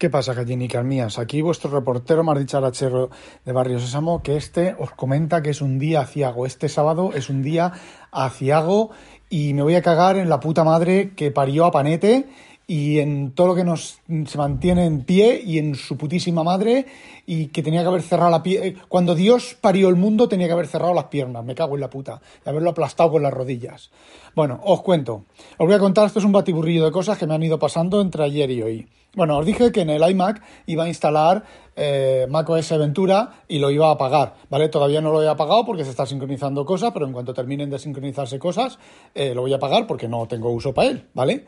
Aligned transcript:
¿Qué 0.00 0.08
pasa, 0.08 0.32
gallinicas 0.32 0.82
mías? 0.82 1.18
Aquí 1.18 1.42
vuestro 1.42 1.70
reportero 1.70 2.24
más 2.24 2.38
dicharachero 2.38 3.10
de 3.44 3.52
Barrio 3.52 3.78
Sésamo, 3.78 4.22
que 4.22 4.38
este 4.38 4.74
os 4.78 4.92
comenta 4.92 5.42
que 5.42 5.50
es 5.50 5.60
un 5.60 5.78
día 5.78 6.00
aciago. 6.00 6.46
Este 6.46 6.70
sábado 6.70 7.10
es 7.14 7.28
un 7.28 7.42
día 7.42 7.74
aciago 8.10 8.92
y 9.28 9.52
me 9.52 9.62
voy 9.62 9.74
a 9.74 9.82
cagar 9.82 10.16
en 10.16 10.30
la 10.30 10.40
puta 10.40 10.64
madre 10.64 11.10
que 11.14 11.30
parió 11.30 11.66
a 11.66 11.70
Panete 11.70 12.28
y 12.66 13.00
en 13.00 13.32
todo 13.32 13.48
lo 13.48 13.54
que 13.54 13.62
nos 13.62 14.00
se 14.26 14.38
mantiene 14.38 14.86
en 14.86 15.04
pie 15.04 15.42
y 15.44 15.58
en 15.58 15.74
su 15.74 15.98
putísima 15.98 16.42
madre 16.42 16.86
y 17.26 17.48
que 17.48 17.62
tenía 17.62 17.82
que 17.82 17.88
haber 17.88 18.00
cerrado 18.00 18.30
la 18.30 18.42
pie 18.42 18.76
cuando 18.88 19.14
Dios 19.14 19.54
parió 19.60 19.90
el 19.90 19.96
mundo 19.96 20.30
tenía 20.30 20.46
que 20.46 20.54
haber 20.54 20.66
cerrado 20.66 20.94
las 20.94 21.08
piernas, 21.08 21.44
me 21.44 21.54
cago 21.54 21.74
en 21.74 21.82
la 21.82 21.90
puta, 21.90 22.22
y 22.46 22.48
haberlo 22.48 22.70
aplastado 22.70 23.10
con 23.10 23.22
las 23.22 23.34
rodillas. 23.34 23.90
Bueno, 24.34 24.60
os 24.64 24.80
cuento. 24.80 25.26
Os 25.58 25.66
voy 25.66 25.74
a 25.74 25.78
contar, 25.78 26.06
esto 26.06 26.20
es 26.20 26.24
un 26.24 26.32
batiburrillo 26.32 26.86
de 26.86 26.90
cosas 26.90 27.18
que 27.18 27.26
me 27.26 27.34
han 27.34 27.42
ido 27.42 27.58
pasando 27.58 28.00
entre 28.00 28.24
ayer 28.24 28.50
y 28.50 28.62
hoy. 28.62 28.88
Bueno, 29.16 29.38
os 29.38 29.46
dije 29.46 29.72
que 29.72 29.80
en 29.80 29.90
el 29.90 30.08
iMac 30.08 30.40
iba 30.66 30.84
a 30.84 30.88
instalar 30.88 31.42
eh, 31.74 32.28
macOS 32.30 32.78
Ventura 32.78 33.42
y 33.48 33.58
lo 33.58 33.72
iba 33.72 33.88
a 33.88 33.92
apagar, 33.92 34.34
¿vale? 34.48 34.68
Todavía 34.68 35.00
no 35.00 35.10
lo 35.10 35.20
he 35.20 35.28
apagado 35.28 35.64
porque 35.66 35.84
se 35.84 35.90
está 35.90 36.06
sincronizando 36.06 36.64
cosas, 36.64 36.92
pero 36.92 37.06
en 37.06 37.12
cuanto 37.12 37.34
terminen 37.34 37.70
de 37.70 37.80
sincronizarse 37.80 38.38
cosas, 38.38 38.78
eh, 39.12 39.34
lo 39.34 39.42
voy 39.42 39.52
a 39.52 39.56
apagar 39.56 39.88
porque 39.88 40.06
no 40.06 40.28
tengo 40.28 40.50
uso 40.50 40.72
para 40.72 40.90
él, 40.90 41.08
¿vale? 41.12 41.44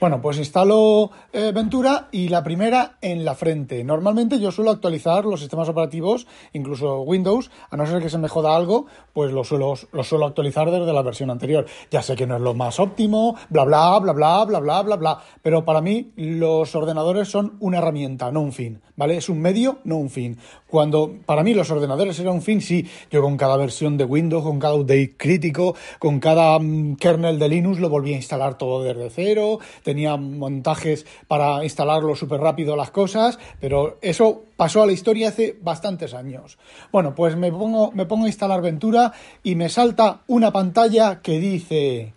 Bueno, 0.00 0.22
pues 0.22 0.38
instalo 0.38 1.10
eh, 1.30 1.52
Ventura 1.54 2.08
y 2.10 2.28
la 2.28 2.42
primera 2.42 2.96
en 3.02 3.22
la 3.22 3.34
frente. 3.34 3.84
Normalmente 3.84 4.40
yo 4.40 4.50
suelo 4.50 4.70
actualizar 4.70 5.26
los 5.26 5.40
sistemas 5.40 5.68
operativos, 5.68 6.26
incluso 6.54 7.02
Windows, 7.02 7.50
a 7.68 7.76
no 7.76 7.84
ser 7.84 8.00
que 8.00 8.08
se 8.08 8.16
me 8.16 8.26
joda 8.26 8.56
algo, 8.56 8.86
pues 9.12 9.30
lo 9.30 9.44
suelo, 9.44 9.74
lo 9.92 10.02
suelo 10.02 10.24
actualizar 10.24 10.70
desde 10.70 10.94
la 10.94 11.02
versión 11.02 11.28
anterior. 11.28 11.66
Ya 11.90 12.00
sé 12.00 12.16
que 12.16 12.26
no 12.26 12.36
es 12.36 12.40
lo 12.40 12.54
más 12.54 12.80
óptimo, 12.80 13.36
bla, 13.50 13.64
bla, 13.64 13.98
bla, 13.98 14.14
bla, 14.14 14.44
bla, 14.46 14.60
bla, 14.60 14.82
bla, 14.82 14.96
bla, 14.96 15.18
pero 15.42 15.66
para 15.66 15.82
mí 15.82 16.12
los 16.16 16.74
ordenadores 16.74 17.28
son 17.28 17.58
una 17.60 17.76
herramienta, 17.76 18.32
no 18.32 18.40
un 18.40 18.52
fin, 18.54 18.80
¿vale? 18.96 19.18
Es 19.18 19.28
un 19.28 19.42
medio, 19.42 19.80
no 19.84 19.96
un 19.96 20.08
fin. 20.08 20.38
Cuando 20.70 21.16
para 21.26 21.42
mí 21.42 21.52
los 21.52 21.70
ordenadores 21.70 22.18
eran 22.20 22.34
un 22.34 22.42
fin, 22.42 22.60
sí, 22.60 22.86
yo 23.10 23.22
con 23.22 23.36
cada 23.36 23.56
versión 23.56 23.96
de 23.96 24.04
Windows, 24.04 24.44
con 24.44 24.58
cada 24.58 24.74
update 24.74 25.16
crítico, 25.16 25.74
con 25.98 26.20
cada 26.20 26.58
mm, 26.58 26.96
kernel 26.96 27.38
de 27.38 27.48
Linux 27.48 27.80
lo 27.80 27.88
volví 27.88 28.14
a 28.14 28.16
instalar 28.16 28.56
todo 28.56 28.82
desde 28.84 29.10
cero, 29.10 29.58
tenía 29.82 30.16
montajes 30.16 31.06
para 31.26 31.64
instalarlo 31.64 32.14
súper 32.14 32.40
rápido 32.40 32.76
las 32.76 32.90
cosas, 32.90 33.38
pero 33.60 33.98
eso 34.00 34.44
pasó 34.56 34.82
a 34.82 34.86
la 34.86 34.92
historia 34.92 35.28
hace 35.28 35.56
bastantes 35.60 36.14
años. 36.14 36.58
Bueno, 36.92 37.14
pues 37.14 37.36
me 37.36 37.50
pongo, 37.50 37.90
me 37.92 38.06
pongo 38.06 38.26
a 38.26 38.28
instalar 38.28 38.62
Ventura 38.62 39.12
y 39.42 39.56
me 39.56 39.68
salta 39.68 40.20
una 40.28 40.52
pantalla 40.52 41.20
que 41.20 41.40
dice 41.40 42.12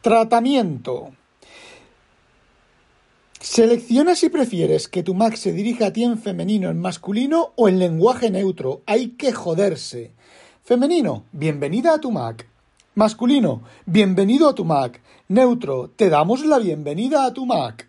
tratamiento. 0.00 1.10
Selecciona 3.40 4.16
si 4.16 4.30
prefieres 4.30 4.88
que 4.88 5.04
tu 5.04 5.14
Mac 5.14 5.36
se 5.36 5.52
dirija 5.52 5.86
a 5.86 5.92
ti 5.92 6.02
en 6.02 6.18
femenino, 6.18 6.70
en 6.70 6.80
masculino 6.80 7.52
o 7.54 7.68
en 7.68 7.78
lenguaje 7.78 8.30
neutro. 8.30 8.82
Hay 8.84 9.10
que 9.10 9.32
joderse. 9.32 10.12
Femenino, 10.64 11.24
bienvenida 11.30 11.94
a 11.94 12.00
tu 12.00 12.10
Mac. 12.10 12.48
Masculino, 12.96 13.62
bienvenido 13.86 14.48
a 14.48 14.56
tu 14.56 14.64
Mac. 14.64 15.00
Neutro, 15.28 15.88
te 15.90 16.10
damos 16.10 16.44
la 16.44 16.58
bienvenida 16.58 17.24
a 17.24 17.32
tu 17.32 17.46
Mac. 17.46 17.88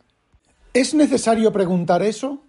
¿Es 0.72 0.94
necesario 0.94 1.52
preguntar 1.52 2.03
eso? 2.03 2.44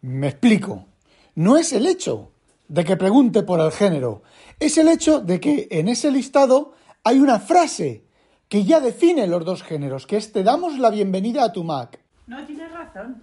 Me 0.00 0.28
explico. 0.28 0.86
No 1.34 1.56
es 1.56 1.72
el 1.72 1.86
hecho 1.86 2.30
de 2.68 2.84
que 2.84 2.96
pregunte 2.96 3.42
por 3.42 3.58
el 3.58 3.72
género, 3.72 4.22
es 4.60 4.78
el 4.78 4.86
hecho 4.88 5.18
de 5.18 5.40
que 5.40 5.66
en 5.72 5.88
ese 5.88 6.12
listado 6.12 6.72
hay 7.02 7.18
una 7.18 7.40
frase 7.40 8.04
que 8.48 8.62
ya 8.64 8.78
define 8.78 9.26
los 9.26 9.44
dos 9.44 9.64
géneros, 9.64 10.06
que 10.06 10.18
es 10.18 10.30
te 10.30 10.44
damos 10.44 10.78
la 10.78 10.90
bienvenida 10.90 11.42
a 11.42 11.52
tu 11.52 11.64
Mac. 11.64 12.01
No, 12.26 12.44
tienes 12.44 12.70
razón. 12.72 13.22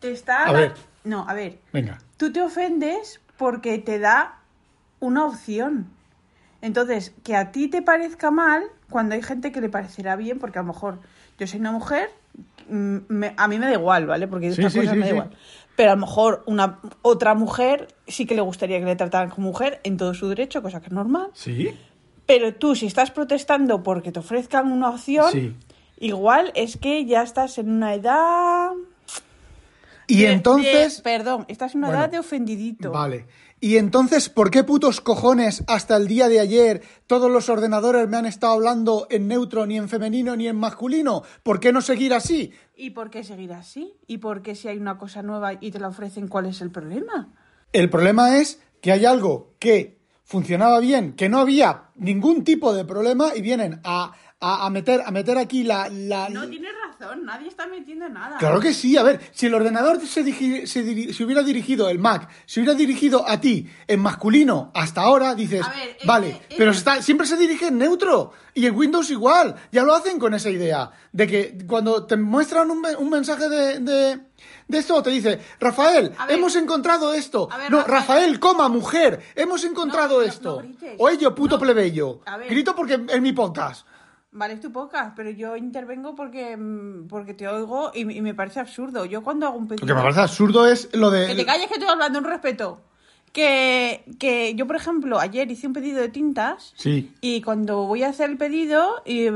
Te 0.00 0.10
está... 0.12 0.44
A 0.44 0.52
ver. 0.52 0.74
No, 1.04 1.26
a 1.28 1.34
ver. 1.34 1.58
Venga. 1.72 1.98
Tú 2.16 2.32
te 2.32 2.42
ofendes 2.42 3.20
porque 3.36 3.78
te 3.78 3.98
da 3.98 4.38
una 4.98 5.24
opción. 5.24 5.88
Entonces, 6.62 7.14
que 7.24 7.36
a 7.36 7.52
ti 7.52 7.68
te 7.68 7.80
parezca 7.82 8.30
mal 8.30 8.64
cuando 8.90 9.14
hay 9.14 9.22
gente 9.22 9.50
que 9.52 9.60
le 9.60 9.68
parecerá 9.70 10.16
bien, 10.16 10.38
porque 10.38 10.58
a 10.58 10.62
lo 10.62 10.68
mejor 10.68 10.98
yo 11.38 11.46
soy 11.46 11.60
una 11.60 11.72
mujer, 11.72 12.10
mm, 12.68 12.96
me- 13.08 13.34
a 13.36 13.48
mí 13.48 13.58
me 13.58 13.66
da 13.66 13.72
igual, 13.72 14.06
¿vale? 14.06 14.28
Porque 14.28 14.46
Sí, 14.52 14.60
estas 14.60 14.72
sí, 14.74 14.78
cosas 14.80 14.92
sí, 14.94 14.98
me 14.98 15.04
da 15.06 15.10
sí. 15.10 15.14
igual. 15.16 15.30
Pero 15.76 15.92
a 15.92 15.94
lo 15.94 16.00
mejor 16.02 16.42
una 16.46 16.78
otra 17.00 17.34
mujer 17.34 17.88
sí 18.06 18.26
que 18.26 18.34
le 18.34 18.42
gustaría 18.42 18.78
que 18.78 18.84
le 18.84 18.96
trataran 18.96 19.30
como 19.30 19.46
mujer 19.48 19.80
en 19.84 19.96
todo 19.96 20.12
su 20.12 20.28
derecho, 20.28 20.60
cosa 20.60 20.80
que 20.80 20.86
es 20.88 20.92
normal. 20.92 21.28
¿Sí? 21.32 21.74
Pero 22.26 22.54
tú, 22.54 22.74
si 22.74 22.86
estás 22.86 23.10
protestando 23.10 23.82
porque 23.82 24.12
te 24.12 24.18
ofrezcan 24.18 24.70
una 24.70 24.90
opción, 24.90 25.32
Sí. 25.32 25.56
Igual 26.00 26.50
es 26.56 26.76
que 26.76 27.04
ya 27.06 27.22
estás 27.22 27.56
en 27.58 27.70
una 27.70 27.94
edad. 27.94 28.72
Y 30.06 30.22
de- 30.22 30.32
entonces... 30.32 30.96
de- 30.96 31.02
perdón, 31.02 31.44
estás 31.48 31.74
en 31.74 31.78
una 31.78 31.88
Bueno, 31.88 32.02
edad 32.02 32.10
de 32.10 32.18
ofendidito. 32.18 32.90
Vale. 32.90 33.26
Y 33.62 33.76
entonces, 33.76 34.30
¿por 34.30 34.50
qué 34.50 34.64
putos 34.64 35.02
cojones 35.02 35.62
hasta 35.66 35.94
el 35.96 36.08
día 36.08 36.28
de 36.28 36.40
ayer 36.40 36.82
todos 37.06 37.30
los 37.30 37.50
ordenadores 37.50 38.08
me 38.08 38.16
han 38.16 38.24
estado 38.24 38.54
hablando 38.54 39.06
en 39.10 39.28
neutro, 39.28 39.66
ni 39.66 39.76
en 39.76 39.88
femenino, 39.90 40.34
ni 40.34 40.48
en 40.48 40.56
masculino? 40.56 41.22
¿Por 41.42 41.60
qué 41.60 41.70
no 41.70 41.82
seguir 41.82 42.14
así? 42.14 42.52
¿Y 42.74 42.90
por 42.90 43.10
qué 43.10 43.22
seguir 43.22 43.52
así? 43.52 43.92
¿Y 44.06 44.16
por 44.18 44.40
qué 44.40 44.54
si 44.54 44.68
hay 44.68 44.78
una 44.78 44.96
cosa 44.96 45.22
nueva 45.22 45.52
y 45.60 45.70
te 45.70 45.78
la 45.78 45.88
ofrecen, 45.88 46.26
cuál 46.26 46.46
es 46.46 46.62
el 46.62 46.70
problema? 46.70 47.28
El 47.74 47.90
problema 47.90 48.38
es 48.38 48.60
que 48.80 48.92
hay 48.92 49.04
algo 49.04 49.50
que 49.58 49.98
funcionaba 50.24 50.80
bien, 50.80 51.12
que 51.12 51.28
no 51.28 51.38
había 51.38 51.82
ningún 51.96 52.44
tipo 52.44 52.72
de 52.72 52.86
problema 52.86 53.36
y 53.36 53.42
vienen 53.42 53.80
a, 53.84 54.12
a- 54.42 54.64
a 54.66 54.70
meter, 54.70 55.02
a 55.04 55.10
meter 55.10 55.36
aquí 55.36 55.62
la... 55.64 55.88
la- 55.90 56.28
No 56.30 56.48
tienes 56.48 56.72
razón, 56.88 57.24
nadie 57.26 57.48
está 57.48 57.66
metiendo 57.66 58.08
nada. 58.08 58.38
Claro 58.38 58.58
que 58.58 58.72
sí, 58.72 58.96
a 58.96 59.02
ver, 59.02 59.20
si 59.32 59.46
el 59.46 59.54
ordenador 59.54 60.00
se, 60.06 60.24
digi- 60.24 60.64
se 60.66 60.82
diri- 60.84 61.12
se 61.12 61.24
hubiera 61.24 61.42
dirigido, 61.42 61.90
el 61.90 61.98
Mac, 61.98 62.28
se 62.46 62.60
hubiera 62.60 62.74
dirigido 62.74 63.28
a 63.28 63.38
ti 63.40 63.68
en 63.86 64.00
masculino 64.00 64.70
hasta 64.74 65.02
ahora, 65.02 65.34
dices, 65.34 65.62
A 65.66 65.70
ver, 65.70 65.96
vale, 66.06 66.28
que- 66.48 66.54
es 66.54 66.58
pero 66.58 66.70
está, 66.70 67.02
siempre 67.02 67.26
se 67.26 67.36
dirige 67.36 67.66
en 67.68 67.78
neutro. 67.78 68.32
Y 68.54 68.66
en 68.66 68.74
Windows 68.76 69.10
igual, 69.10 69.54
ya 69.70 69.82
lo 69.84 69.94
hacen 69.94 70.18
con 70.18 70.34
esa 70.34 70.50
idea, 70.50 70.90
de 71.12 71.26
que 71.26 71.58
cuando 71.68 72.04
te 72.06 72.16
muestran 72.16 72.70
un, 72.70 72.82
un 72.98 73.08
mensaje 73.10 73.48
de, 73.48 73.78
de, 73.78 74.20
de 74.68 74.78
esto, 74.78 75.02
te 75.02 75.10
dice, 75.10 75.38
Rafael, 75.60 76.10
ver. 76.10 76.30
hemos 76.38 76.56
encontrado 76.56 77.12
esto. 77.14 77.46
Ver, 77.48 77.70
no, 77.70 77.78
Rafael. 77.78 77.90
Rafael, 78.00 78.40
coma, 78.40 78.68
mujer, 78.68 79.20
hemos 79.36 79.62
encontrado 79.64 80.14
No, 80.16 80.20
no, 80.22 80.26
esto. 80.26 80.50
no 80.56 80.62
grites. 80.62 80.94
o 80.98 81.08
ello, 81.10 81.34
puto 81.34 81.58
plebeyo. 81.58 82.20
Grito 82.48 82.74
porque 82.74 83.00
es 83.08 83.20
mi 83.22 83.32
podcast. 83.32 83.86
Vale, 84.32 84.54
es 84.54 84.60
tu 84.60 84.70
podcast, 84.70 85.16
pero 85.16 85.30
yo 85.30 85.56
intervengo 85.56 86.14
porque, 86.14 86.56
mm, 86.56 87.08
porque 87.08 87.34
te 87.34 87.48
oigo 87.48 87.90
y, 87.94 88.00
y 88.10 88.20
me 88.22 88.32
parece 88.34 88.60
absurdo. 88.60 89.04
Yo 89.04 89.22
cuando 89.22 89.46
hago 89.46 89.58
un 89.58 89.66
pedido... 89.66 89.84
Lo 89.84 89.88
que 89.92 89.94
me 89.96 90.02
parece 90.02 90.20
absurdo 90.20 90.66
es 90.68 90.88
lo 90.94 91.10
de... 91.10 91.26
Que 91.26 91.34
te 91.34 91.44
calles 91.44 91.66
que 91.66 91.74
estoy 91.74 91.88
hablando 91.88 92.20
en 92.20 92.24
respeto. 92.24 92.80
Que, 93.32 94.04
que 94.18 94.54
yo, 94.56 94.66
por 94.66 94.74
ejemplo, 94.76 95.20
ayer 95.20 95.48
hice 95.50 95.66
un 95.68 95.72
pedido 95.72 96.00
de 96.00 96.08
tintas 96.08 96.72
Sí. 96.76 97.12
y 97.20 97.42
cuando 97.42 97.86
voy 97.86 98.02
a 98.02 98.08
hacer 98.08 98.28
el 98.28 98.36
pedido 98.36 99.02
y, 99.04 99.28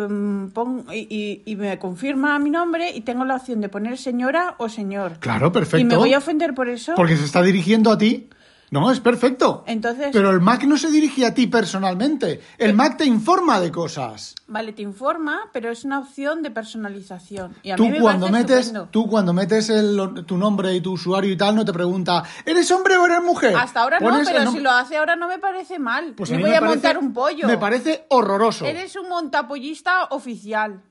pon- 0.53 0.85
y, 0.93 1.07
y- 1.09 1.43
y 1.45 1.55
me 1.57 1.79
confirma 1.79 2.37
mi 2.41 2.51
nombre 2.51 2.91
y 2.91 3.03
tengo 3.03 3.25
la 3.25 3.37
opción 3.37 3.61
de 3.61 3.69
poner 3.69 3.97
señora 3.99 4.57
o 4.59 4.69
señor. 4.69 5.19
Claro, 5.21 5.53
perfecto. 5.53 5.79
¿Y 5.79 5.85
me 5.85 5.97
voy 5.97 6.13
a 6.13 6.19
ofender 6.19 6.55
por 6.55 6.69
eso? 6.69 6.95
Porque 6.97 7.17
se 7.17 7.25
está 7.25 7.41
dirigiendo 7.43 7.93
a 7.93 7.99
ti. 7.99 8.29
No, 8.75 8.91
es 8.91 8.99
perfecto. 8.99 9.63
Entonces- 9.69 10.09
Pero 10.13 10.31
el 10.31 10.41
Mac 10.41 10.65
no 10.65 10.77
se 10.77 10.91
dirige 10.91 11.25
a 11.25 11.33
ti 11.33 11.47
personalmente. 11.47 12.41
El 12.59 12.75
Mac 12.75 12.97
te 12.97 13.05
informa 13.05 13.61
de 13.61 13.71
cosas. 13.71 14.35
Vale, 14.49 14.73
te 14.73 14.83
informa, 14.83 15.43
pero 15.53 15.71
es 15.71 15.85
una 15.85 16.01
opción 16.01 16.43
de 16.43 16.51
personalización. 16.51 17.55
Y 17.63 17.71
a 17.71 17.77
Tú 17.77 17.85
mí 17.85 17.91
me 17.93 18.01
cuando 18.01 18.29
metes, 18.29 18.59
estupendo. 18.67 18.89
tú 18.91 19.07
cuando 19.09 19.33
metes 19.33 19.71
el- 19.71 20.25
tu 20.27 20.37
nombre 20.37 20.75
y 20.75 20.81
tu 20.81 20.95
usuario 20.95 21.31
y 21.31 21.37
tal, 21.37 21.55
no 21.55 21.65
te 21.65 21.73
pregunta, 21.73 22.25
¿eres 22.45 22.69
hombre 22.73 22.97
o 22.97 23.07
eres 23.07 23.23
mujer? 23.23 23.55
Hasta 23.57 23.81
ahora 23.83 24.01
no, 24.01 24.11
pero 24.25 24.51
si 24.51 24.59
lo 24.59 24.73
hace 24.73 24.97
ahora 24.97 25.15
no 25.15 25.29
me 25.29 25.39
parece 25.39 25.79
mal. 25.79 26.15
Pues 26.17 26.31
me 26.33 26.39
voy 26.39 26.51
me 26.51 26.57
a 26.57 26.61
parece- 26.61 26.75
montar 26.77 26.99
un 26.99 27.13
pollo. 27.13 27.47
Me 27.47 27.59
parece 27.59 28.07
horroroso. 28.09 28.65
Eres 28.65 28.97
un 28.97 29.09
montapollista 29.09 30.07
oficial. 30.11 30.83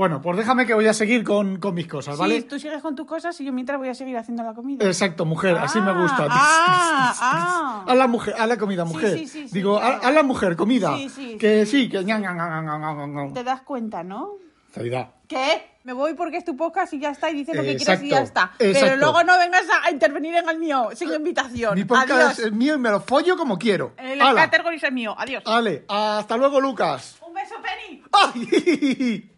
Bueno, 0.00 0.22
pues 0.22 0.38
déjame 0.38 0.64
que 0.64 0.72
voy 0.72 0.86
a 0.86 0.94
seguir 0.94 1.22
con, 1.24 1.58
con 1.58 1.74
mis 1.74 1.86
cosas, 1.86 2.16
¿vale? 2.16 2.36
Sí, 2.40 2.42
tú 2.44 2.58
sigues 2.58 2.80
con 2.80 2.96
tus 2.96 3.06
cosas 3.06 3.38
y 3.38 3.44
yo 3.44 3.52
mientras 3.52 3.76
voy 3.78 3.90
a 3.90 3.94
seguir 3.94 4.16
haciendo 4.16 4.42
la 4.42 4.54
comida. 4.54 4.82
Exacto, 4.86 5.26
mujer, 5.26 5.58
así 5.58 5.78
me 5.78 5.90
Ah, 5.90 6.00
gusta. 6.00 6.26
ah, 6.30 7.14
ah. 7.20 7.84
A 7.86 7.94
la 7.94 8.06
mujer, 8.06 8.34
a 8.38 8.46
la 8.46 8.56
comida, 8.56 8.86
mujer. 8.86 9.18
sí, 9.18 9.26
sí, 9.26 9.46
sí, 9.46 9.52
Digo, 9.54 9.76
a- 9.76 9.80
claro. 9.98 10.06
a, 10.06 10.10
la 10.10 10.22
mujer, 10.22 10.56
comida. 10.56 10.96
Sí, 10.96 11.10
sí, 11.10 11.36
que 11.36 11.66
sí, 11.66 11.90
que. 11.90 11.98
Te 13.34 13.44
das 13.44 13.60
cuenta, 13.60 14.02
¿no? 14.02 14.36
Caridad. 14.72 15.10
¿Qué? 15.28 15.66
Me 15.84 15.92
voy 15.92 16.14
porque 16.14 16.38
es 16.38 16.46
tu 16.46 16.56
podcast 16.56 16.94
y 16.94 17.00
ya 17.00 17.10
está, 17.10 17.30
y 17.30 17.34
dices 17.34 17.54
lo 17.54 17.62
que 17.62 17.76
quieras 17.76 18.02
y 18.02 18.08
ya 18.08 18.22
está. 18.22 18.52
Pero 18.56 18.70
exacto. 18.70 18.96
luego 18.96 19.22
no 19.24 19.36
vengas 19.36 19.64
a 19.84 19.90
intervenir 19.90 20.34
en 20.34 20.48
el 20.48 20.58
mío 20.58 20.88
sin 20.94 21.12
invitación. 21.12 21.74
Mi 21.74 21.84
podcast 21.84 22.10
Adiós. 22.10 22.38
es 22.38 22.52
mío 22.52 22.74
y 22.76 22.78
me 22.78 22.88
lo 22.88 23.00
follo 23.00 23.36
como 23.36 23.58
quiero. 23.58 23.92
El 23.98 24.18
¡Hala! 24.22 24.44
categories 24.48 24.82
es 24.82 24.92
mío. 24.92 25.14
Adiós. 25.18 25.42
Ale, 25.44 25.84
hasta 25.88 26.38
luego, 26.38 26.58
Lucas. 26.58 27.18
Un 27.26 27.34
beso, 27.34 27.56
Penny. 27.62 28.02
¡Ay! 28.12 29.30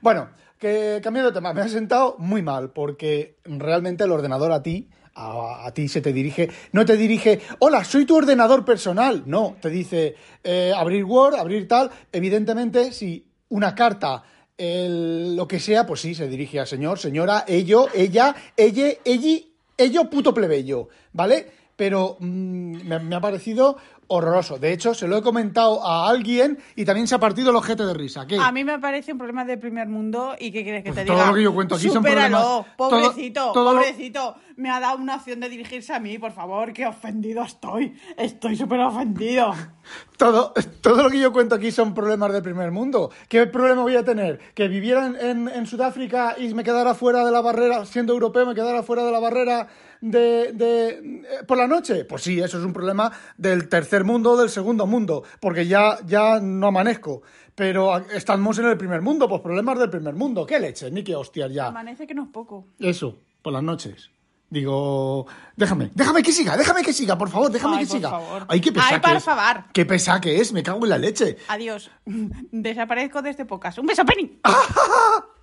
Bueno, 0.00 0.30
que 0.58 1.00
cambiando 1.02 1.30
de 1.30 1.34
tema, 1.34 1.52
me 1.52 1.60
ha 1.60 1.68
sentado 1.68 2.16
muy 2.18 2.42
mal 2.42 2.70
porque 2.70 3.36
realmente 3.44 4.04
el 4.04 4.12
ordenador 4.12 4.52
a 4.52 4.62
ti, 4.62 4.88
a, 5.14 5.66
a 5.66 5.72
ti 5.74 5.88
se 5.88 6.00
te 6.00 6.12
dirige, 6.12 6.50
no 6.72 6.84
te 6.84 6.96
dirige, 6.96 7.40
hola, 7.58 7.84
soy 7.84 8.04
tu 8.04 8.16
ordenador 8.16 8.64
personal. 8.64 9.22
No, 9.26 9.56
te 9.60 9.70
dice 9.70 10.14
eh, 10.44 10.72
abrir 10.76 11.04
Word, 11.04 11.34
abrir 11.34 11.66
tal. 11.68 11.90
Evidentemente, 12.12 12.92
si 12.92 13.26
una 13.48 13.74
carta, 13.74 14.22
el- 14.56 15.36
lo 15.36 15.46
que 15.48 15.60
sea, 15.60 15.86
pues 15.86 16.00
sí, 16.00 16.14
se 16.14 16.28
dirige 16.28 16.60
a 16.60 16.66
señor, 16.66 16.98
señora, 16.98 17.44
ello, 17.46 17.88
ella, 17.94 18.34
ella, 18.56 18.88
elli, 19.04 19.52
ello, 19.76 20.08
puto 20.10 20.32
plebeyo, 20.32 20.88
¿vale? 21.12 21.65
Pero 21.76 22.16
mm, 22.20 22.86
me, 22.88 22.98
me 23.00 23.16
ha 23.16 23.20
parecido 23.20 23.76
horroroso. 24.08 24.58
De 24.58 24.72
hecho, 24.72 24.94
se 24.94 25.08
lo 25.08 25.16
he 25.18 25.22
comentado 25.22 25.84
a 25.84 26.08
alguien 26.08 26.58
y 26.76 26.84
también 26.84 27.08
se 27.08 27.16
ha 27.16 27.18
partido 27.18 27.50
el 27.50 27.56
ojete 27.56 27.84
de 27.84 27.92
risa. 27.92 28.24
¿Qué? 28.26 28.38
A 28.38 28.52
mí 28.52 28.62
me 28.62 28.78
parece 28.78 29.10
un 29.12 29.18
problema 29.18 29.44
de 29.44 29.58
primer 29.58 29.88
mundo 29.88 30.36
y 30.38 30.52
¿qué 30.52 30.62
quieres 30.62 30.84
que 30.84 30.90
Pues 30.92 31.00
te 31.04 31.06
todo 31.06 31.16
diga? 31.16 31.28
lo 31.28 31.34
que 31.34 31.42
yo 31.42 31.52
cuento 31.52 31.74
aquí 31.74 31.88
son 31.90 32.04
problemas- 32.04 32.40
todo- 32.40 32.66
Pobrecito, 32.76 33.50
todo 33.52 33.74
lo- 33.74 33.80
pobrecito. 33.80 34.36
Me 34.56 34.70
ha 34.70 34.78
dado 34.80 34.98
una 34.98 35.16
opción 35.16 35.40
de 35.40 35.48
dirigirse 35.48 35.92
a 35.92 35.98
mí, 35.98 36.18
por 36.18 36.30
favor, 36.32 36.72
qué 36.72 36.86
ofendido 36.86 37.42
estoy. 37.42 37.94
Estoy 38.16 38.56
súper 38.56 38.80
ofendido. 38.80 39.52
Todo, 40.16 40.52
todo 40.80 41.02
lo 41.04 41.10
que 41.10 41.18
yo 41.20 41.30
cuento 41.32 41.54
aquí 41.54 41.70
son 41.70 41.92
problemas 41.94 42.32
del 42.32 42.42
primer 42.42 42.70
mundo. 42.72 43.10
¿Qué 43.28 43.46
problema 43.46 43.82
voy 43.82 43.94
a 43.96 44.04
tener? 44.04 44.38
¿Que 44.54 44.66
viviera 44.66 45.06
en, 45.06 45.16
en- 45.16 45.48
en 45.48 45.66
Sudáfrica 45.66 46.34
y 46.38 46.54
me 46.54 46.64
quedara 46.64 46.94
fuera 46.94 47.22
de 47.24 47.30
la 47.30 47.40
barrera, 47.42 47.84
siendo 47.84 48.14
europeo, 48.14 48.46
me 48.46 48.54
quedara 48.54 48.82
fuera 48.82 49.04
de 49.04 49.12
la 49.12 49.20
barrera 49.20 49.68
de, 50.00 50.52
de- 50.52 50.88
eh, 50.88 51.44
por 51.46 51.56
la 51.58 51.66
noche? 51.66 52.04
Pues 52.04 52.22
sí, 52.22 52.40
eso 52.40 52.58
es 52.58 52.64
un 52.64 52.72
problema 52.72 53.10
del 53.36 53.68
tercer 53.68 54.04
mundo 54.04 54.32
o 54.32 54.36
del 54.36 54.50
segundo 54.50 54.86
mundo, 54.86 55.22
porque 55.40 55.66
ya, 55.66 55.98
ya 56.06 56.40
no 56.40 56.68
amanezco. 56.68 57.22
Pero 57.54 57.96
estamos 58.10 58.58
en 58.58 58.66
el 58.66 58.76
primer 58.76 59.00
mundo, 59.00 59.28
pues 59.28 59.40
problemas 59.40 59.78
del 59.78 59.88
primer 59.90 60.14
mundo. 60.14 60.44
¿Qué 60.44 60.60
leche? 60.60 60.90
Ni 60.90 61.02
qué 61.02 61.14
hostias 61.16 61.50
ya. 61.52 61.68
Amanece 61.68 62.06
que 62.06 62.14
no 62.14 62.24
es 62.24 62.28
poco. 62.30 62.66
Eso, 62.78 63.18
por 63.40 63.52
las 63.54 63.62
noches. 63.62 64.10
Digo, 64.48 65.26
déjame, 65.56 65.90
déjame 65.94 66.22
que 66.22 66.30
siga, 66.30 66.56
déjame 66.56 66.82
que 66.84 66.92
siga, 66.92 67.18
por 67.18 67.28
favor, 67.28 67.50
déjame 67.50 67.78
Ay, 67.78 67.80
que 67.84 67.88
por 67.88 67.96
siga. 67.96 68.10
favor. 68.10 68.44
Ay, 68.48 68.60
qué 68.60 68.70
pesa 68.70 68.86
Ay, 68.90 69.00
que 69.00 69.08
por 69.08 69.20
favor. 69.20 69.64
Qué 69.72 69.86
pesa 69.86 70.20
que 70.20 70.40
es, 70.40 70.52
me 70.52 70.62
cago 70.62 70.84
en 70.84 70.90
la 70.90 70.98
leche. 70.98 71.36
Adiós. 71.48 71.90
Desaparezco 72.52 73.22
de 73.22 73.30
este 73.30 73.44
podcast. 73.44 73.78
Un 73.78 73.86
beso, 73.86 74.04
Penny. 74.04 74.38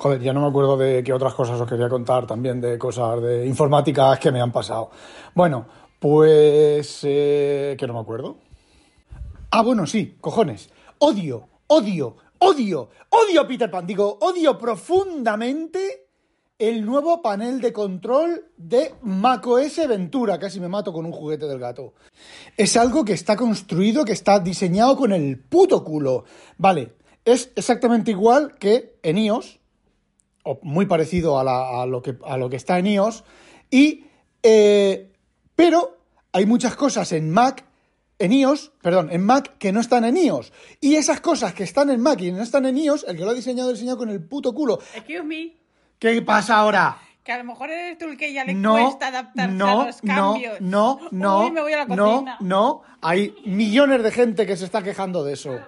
Joder, 0.00 0.22
ya 0.22 0.32
no 0.32 0.40
me 0.40 0.46
acuerdo 0.46 0.78
de 0.78 1.04
qué 1.04 1.12
otras 1.12 1.34
cosas 1.34 1.60
os 1.60 1.68
quería 1.68 1.90
contar 1.90 2.26
también, 2.26 2.58
de 2.58 2.78
cosas 2.78 3.20
de 3.20 3.46
informáticas 3.46 4.18
que 4.18 4.32
me 4.32 4.40
han 4.40 4.50
pasado. 4.50 4.90
Bueno, 5.34 5.66
pues... 5.98 7.00
Eh, 7.02 7.76
que 7.78 7.86
no 7.86 7.92
me 7.92 8.00
acuerdo. 8.00 8.38
Ah, 9.50 9.60
bueno, 9.60 9.86
sí, 9.86 10.16
cojones. 10.18 10.70
Odio, 11.00 11.50
odio, 11.66 12.16
odio, 12.38 12.88
odio 13.10 13.46
Peter 13.46 13.70
Pan. 13.70 13.86
Digo, 13.86 14.16
odio 14.22 14.56
profundamente 14.56 16.08
el 16.58 16.86
nuevo 16.86 17.20
panel 17.20 17.60
de 17.60 17.74
control 17.74 18.46
de 18.56 18.94
macOS 19.02 19.86
Ventura. 19.86 20.38
Casi 20.38 20.60
me 20.60 20.68
mato 20.68 20.94
con 20.94 21.04
un 21.04 21.12
juguete 21.12 21.44
del 21.46 21.58
gato. 21.58 21.92
Es 22.56 22.74
algo 22.78 23.04
que 23.04 23.12
está 23.12 23.36
construido, 23.36 24.06
que 24.06 24.12
está 24.12 24.40
diseñado 24.40 24.96
con 24.96 25.12
el 25.12 25.38
puto 25.38 25.84
culo. 25.84 26.24
Vale, 26.56 26.94
es 27.26 27.52
exactamente 27.54 28.12
igual 28.12 28.54
que 28.58 28.98
en 29.02 29.18
iOS, 29.18 29.59
o 30.50 30.58
muy 30.62 30.86
parecido 30.86 31.38
a, 31.38 31.44
la- 31.44 31.82
a 31.82 31.86
lo, 31.86 32.02
que, 32.02 32.16
a 32.26 32.36
lo 32.36 32.48
que 32.50 32.56
está 32.56 32.78
en 32.78 32.86
iOS, 32.86 33.24
y, 33.70 34.04
eh, 34.42 35.10
pero 35.54 35.98
hay 36.32 36.46
muchas 36.46 36.74
cosas 36.76 37.12
en 37.12 37.30
Mac, 37.30 37.64
en 38.18 38.32
iOS, 38.32 38.72
perdón, 38.82 39.08
en 39.12 39.22
Mac 39.24 39.56
que 39.58 39.72
no 39.72 39.80
están 39.80 40.04
en 40.04 40.16
iOS. 40.16 40.52
Y 40.80 40.96
esas 40.96 41.20
cosas 41.20 41.54
que 41.54 41.64
están 41.64 41.90
en 41.90 42.00
Mac 42.00 42.20
y 42.20 42.32
no 42.32 42.42
están 42.42 42.66
en 42.66 42.76
iOS, 42.78 43.04
el 43.08 43.16
que 43.16 43.24
lo 43.24 43.30
ha 43.30 43.34
diseñado, 43.34 43.68
lo 43.68 43.70
ha 43.70 43.74
diseñado 43.74 43.98
con 43.98 44.10
el 44.10 44.22
puto 44.22 44.52
culo. 44.52 44.78
Excuse 44.94 45.22
me. 45.22 45.52
¿Qué 45.98 46.20
pasa 46.22 46.56
ahora? 46.56 46.98
Que 47.22 47.32
a 47.32 47.38
lo 47.38 47.44
mejor 47.44 47.70
eres 47.70 47.98
tú 47.98 48.06
el 48.06 48.16
que 48.16 48.32
ya 48.32 48.44
le 48.44 48.54
No, 48.54 48.72
cuesta 48.72 49.08
adaptarse 49.08 49.54
no, 49.54 49.82
a 49.82 49.86
los 49.86 50.02
no, 50.02 50.14
cambios. 50.32 50.60
no, 50.60 51.00
no, 51.10 51.40
Uy, 51.44 51.50
me 51.50 51.60
voy 51.60 51.72
a 51.74 51.76
la 51.78 51.84
no, 51.94 52.12
cocina. 52.12 52.36
no. 52.40 52.82
Hay 53.02 53.34
millones 53.44 54.02
de 54.02 54.10
gente 54.10 54.46
que 54.46 54.56
se 54.56 54.64
está 54.64 54.82
quejando 54.82 55.22
de 55.24 55.34
eso. 55.34 55.58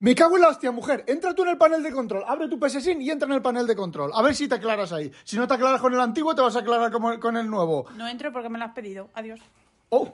Me 0.00 0.14
cago 0.14 0.36
en 0.36 0.42
la 0.42 0.48
hostia, 0.48 0.70
mujer. 0.72 1.04
Entra 1.06 1.34
tú 1.34 1.42
en 1.42 1.48
el 1.48 1.58
panel 1.58 1.82
de 1.82 1.90
control, 1.90 2.24
abre 2.26 2.48
tu 2.48 2.58
PSSIN 2.58 3.00
y 3.00 3.10
entra 3.10 3.26
en 3.26 3.34
el 3.34 3.42
panel 3.42 3.66
de 3.66 3.74
control. 3.74 4.10
A 4.14 4.22
ver 4.22 4.34
si 4.34 4.46
te 4.46 4.56
aclaras 4.56 4.92
ahí. 4.92 5.10
Si 5.24 5.36
no 5.36 5.46
te 5.46 5.54
aclaras 5.54 5.80
con 5.80 5.94
el 5.94 6.00
antiguo, 6.00 6.34
te 6.34 6.42
vas 6.42 6.54
a 6.56 6.60
aclarar 6.60 6.90
con 6.90 7.36
el 7.36 7.48
nuevo. 7.48 7.86
No 7.96 8.06
entro 8.06 8.32
porque 8.32 8.48
me 8.48 8.58
lo 8.58 8.64
has 8.66 8.72
pedido. 8.72 9.08
Adiós. 9.14 9.40
¡Oh! 9.88 10.12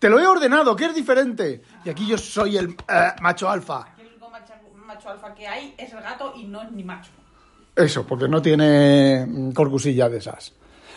Te 0.00 0.08
lo 0.08 0.18
he 0.18 0.26
ordenado, 0.26 0.74
que 0.74 0.86
es 0.86 0.94
diferente. 0.94 1.60
Y 1.84 1.90
aquí 1.90 2.06
yo 2.06 2.16
soy 2.16 2.56
el 2.56 2.70
eh, 2.70 3.12
macho 3.20 3.50
alfa. 3.50 3.82
Aquí 3.82 4.00
el 4.00 4.08
único 4.08 4.30
macho, 4.30 4.54
macho 4.74 5.10
alfa 5.10 5.34
que 5.34 5.46
hay 5.46 5.74
es 5.76 5.92
el 5.92 6.00
gato 6.00 6.32
y 6.34 6.44
no 6.44 6.62
es 6.62 6.72
ni 6.72 6.82
macho. 6.82 7.10
Eso, 7.76 8.06
porque 8.06 8.26
no 8.26 8.40
tiene 8.40 9.26
mm, 9.26 9.52
corcusilla 9.52 10.08
de 10.08 10.16
esas. 10.16 10.54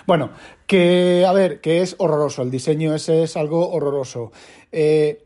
Bueno, 0.08 0.30
que, 0.66 1.26
a 1.28 1.34
ver, 1.34 1.60
que 1.60 1.82
es 1.82 1.98
horroroso. 1.98 2.44
El 2.44 2.52
diseño 2.52 2.96
ese 2.96 3.24
es 3.24 3.36
algo 3.36 3.72
horroroso. 3.72 4.32
Eh, 4.72 5.26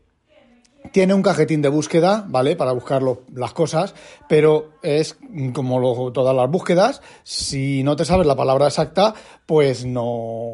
tiene 0.92 1.14
un 1.14 1.22
cajetín 1.22 1.62
de 1.62 1.68
búsqueda, 1.68 2.24
¿vale? 2.28 2.56
Para 2.56 2.72
buscar 2.72 3.02
las 3.34 3.52
cosas, 3.52 3.94
pero 4.28 4.70
es 4.82 5.16
como 5.52 5.78
lo- 5.78 6.12
todas 6.12 6.34
las 6.34 6.50
búsquedas. 6.50 7.02
Si 7.22 7.82
no 7.82 7.96
te 7.96 8.04
sabes 8.04 8.26
la 8.26 8.36
palabra 8.36 8.66
exacta, 8.66 9.14
pues 9.46 9.84
no, 9.84 10.50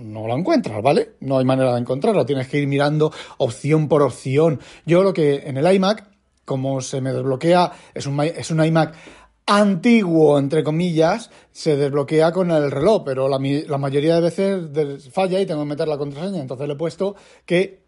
no 0.00 0.26
la 0.26 0.34
encuentras, 0.34 0.82
¿vale? 0.82 1.12
No 1.20 1.38
hay 1.38 1.44
manera 1.44 1.74
de 1.74 1.80
encontrarla. 1.80 2.26
Tienes 2.26 2.48
que 2.48 2.58
ir 2.58 2.66
mirando 2.66 3.12
opción 3.38 3.88
por 3.88 4.02
opción. 4.02 4.60
Yo 4.84 5.02
lo 5.02 5.12
que 5.12 5.42
en 5.46 5.56
el 5.56 5.74
iMac, 5.74 6.08
como 6.44 6.80
se 6.80 7.00
me 7.00 7.12
desbloquea, 7.12 7.72
es 7.94 8.06
un, 8.06 8.20
es 8.20 8.50
un 8.50 8.64
iMac 8.64 8.94
antiguo, 9.46 10.38
entre 10.38 10.64
comillas, 10.64 11.30
se 11.52 11.76
desbloquea 11.76 12.32
con 12.32 12.50
el 12.50 12.70
reloj, 12.70 13.02
pero 13.04 13.28
la, 13.28 13.38
mayoría 13.78 14.16
de 14.16 14.20
veces 14.20 15.08
falla 15.12 15.40
y 15.40 15.46
tengo 15.46 15.62
que 15.62 15.68
meter 15.68 15.88
la 15.88 15.96
contraseña. 15.98 16.40
Entonces 16.40 16.66
le 16.66 16.74
he 16.74 16.76
puesto 16.76 17.14
que 17.44 17.85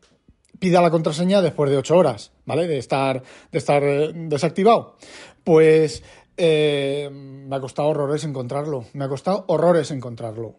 pida 0.58 0.81
la 0.82 0.90
contraseña 0.90 1.43
después 1.43 1.70
de 1.70 1.76
ocho 1.76 1.96
horas, 1.96 2.32
¿vale? 2.44 2.66
De 2.66 2.78
estar, 2.78 3.22
de 3.50 3.58
estar 3.58 3.82
eh, 3.82 4.12
desactivado. 4.14 4.96
Pues 5.44 6.02
eh, 6.37 7.08
me 7.12 7.56
ha 7.56 7.60
costado 7.60 7.88
horrores 7.88 8.25
encontrarlo. 8.25 8.84
Me 8.93 9.05
ha 9.05 9.08
costado 9.08 9.44
horrores 9.49 9.90
encontrarlo. 9.90 10.56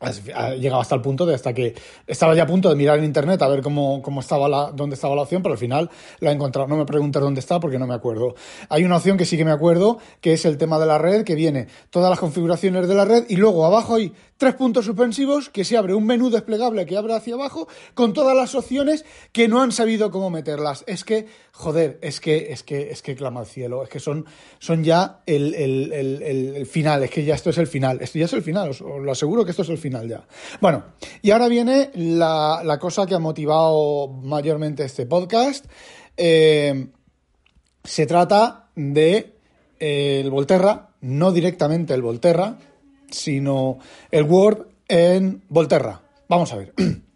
Ha 0.00 0.54
llegado 0.54 0.80
hasta 0.80 0.94
el 0.94 1.00
punto 1.00 1.26
de 1.26 1.34
hasta 1.34 1.52
que 1.52 1.74
estaba 2.06 2.32
ya 2.32 2.44
a 2.44 2.46
punto 2.46 2.68
de 2.68 2.76
mirar 2.76 2.98
en 2.98 3.04
internet 3.04 3.42
a 3.42 3.48
ver 3.48 3.62
cómo, 3.62 4.00
cómo 4.00 4.20
estaba 4.20 4.48
la, 4.48 4.70
dónde 4.70 4.94
estaba 4.94 5.16
la 5.16 5.22
opción, 5.22 5.42
pero 5.42 5.54
al 5.54 5.58
final 5.58 5.90
la 6.20 6.30
he 6.30 6.34
encontrado. 6.34 6.68
No 6.68 6.76
me 6.76 6.86
preguntes 6.86 7.20
dónde 7.20 7.40
está 7.40 7.58
porque 7.58 7.80
no 7.80 7.86
me 7.88 7.94
acuerdo. 7.94 8.36
Hay 8.68 8.84
una 8.84 8.98
opción 8.98 9.16
que 9.16 9.24
sí 9.24 9.36
que 9.36 9.44
me 9.44 9.50
acuerdo, 9.50 9.98
que 10.20 10.34
es 10.34 10.44
el 10.44 10.56
tema 10.56 10.78
de 10.78 10.86
la 10.86 10.98
red, 10.98 11.24
que 11.24 11.34
viene 11.34 11.66
todas 11.90 12.10
las 12.10 12.20
configuraciones 12.20 12.86
de 12.86 12.94
la 12.94 13.06
red 13.06 13.24
y 13.28 13.34
luego 13.34 13.66
abajo 13.66 13.96
hay 13.96 14.12
tres 14.38 14.54
puntos 14.54 14.86
suspensivos 14.86 15.50
que 15.50 15.64
se 15.64 15.76
abre 15.76 15.94
un 15.94 16.06
menú 16.06 16.30
desplegable 16.30 16.86
que 16.86 16.96
abre 16.96 17.14
hacia 17.14 17.34
abajo 17.34 17.68
con 17.94 18.12
todas 18.12 18.36
las 18.36 18.54
opciones 18.54 19.04
que 19.32 19.48
no 19.48 19.60
han 19.60 19.72
sabido 19.72 20.10
cómo 20.12 20.30
meterlas. 20.30 20.84
Es 20.86 21.04
que, 21.04 21.26
joder, 21.52 21.98
es 22.02 22.20
que, 22.20 22.52
es 22.52 22.62
que, 22.62 22.90
es 22.90 23.02
que 23.02 23.16
clama 23.16 23.40
al 23.40 23.46
cielo, 23.46 23.82
es 23.82 23.88
que 23.88 23.98
son, 24.00 24.24
son 24.60 24.84
ya 24.84 25.20
el, 25.26 25.54
el- 25.54 25.92
el- 25.92 26.22
el- 26.22 26.66
final, 26.66 27.02
es 27.02 27.10
que 27.10 27.24
ya 27.24 27.34
esto 27.34 27.50
es 27.50 27.58
el 27.58 27.66
final, 27.66 27.98
esto 28.00 28.18
ya 28.18 28.26
es 28.26 28.32
el 28.32 28.42
final, 28.42 28.70
os, 28.70 28.80
os 28.80 29.00
lo 29.02 29.10
aseguro 29.12 29.44
que 29.44 29.50
esto 29.50 29.62
es 29.62 29.70
el 29.70 29.78
final 29.78 30.08
ya. 30.08 30.26
Bueno, 30.60 30.84
y 31.20 31.32
ahora 31.32 31.48
viene 31.48 31.90
la, 31.94 32.62
la 32.64 32.78
cosa 32.78 33.06
que 33.06 33.14
ha 33.14 33.18
motivado 33.18 34.06
mayormente 34.08 34.84
este 34.84 35.06
podcast. 35.06 35.66
Eh, 36.16 36.86
se 37.82 38.06
trata 38.06 38.68
de 38.76 39.34
eh, 39.80 40.20
el 40.22 40.30
Volterra, 40.30 40.90
no 41.00 41.32
directamente 41.32 41.94
el 41.94 42.02
Volterra, 42.02 42.58
sino 43.10 43.78
el 44.10 44.24
Word 44.24 44.66
en 44.88 45.42
Volterra. 45.48 46.02
Vamos 46.28 46.52
a 46.52 46.56
ver. 46.56 46.74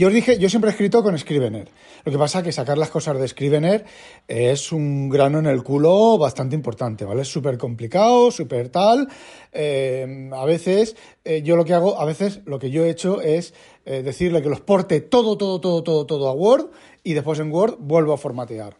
Yo 0.00 0.08
os 0.08 0.14
dije, 0.14 0.38
yo 0.38 0.48
siempre 0.48 0.70
he 0.70 0.72
escrito 0.72 1.02
con 1.02 1.18
Scrivener. 1.18 1.68
Lo 2.06 2.10
que 2.10 2.16
pasa 2.16 2.38
es 2.38 2.44
que 2.44 2.52
sacar 2.52 2.78
las 2.78 2.88
cosas 2.88 3.18
de 3.20 3.28
Scrivener 3.28 3.84
es 4.26 4.72
un 4.72 5.10
grano 5.10 5.40
en 5.40 5.44
el 5.44 5.62
culo 5.62 6.16
bastante 6.16 6.56
importante, 6.56 7.04
¿vale? 7.04 7.20
Es 7.20 7.28
súper 7.28 7.58
complicado, 7.58 8.30
súper 8.30 8.70
tal. 8.70 9.08
Eh, 9.52 10.30
a 10.32 10.46
veces, 10.46 10.96
eh, 11.22 11.42
yo 11.42 11.54
lo 11.54 11.66
que 11.66 11.74
hago, 11.74 12.00
a 12.00 12.06
veces 12.06 12.40
lo 12.46 12.58
que 12.58 12.70
yo 12.70 12.86
he 12.86 12.88
hecho 12.88 13.20
es 13.20 13.52
eh, 13.84 14.02
decirle 14.02 14.40
que 14.40 14.48
los 14.48 14.62
porte 14.62 15.02
todo, 15.02 15.36
todo, 15.36 15.60
todo, 15.60 15.82
todo, 15.82 16.06
todo 16.06 16.28
a 16.28 16.32
Word 16.32 16.70
y 17.04 17.12
después 17.12 17.38
en 17.38 17.52
Word 17.52 17.76
vuelvo 17.78 18.14
a 18.14 18.16
formatear. 18.16 18.78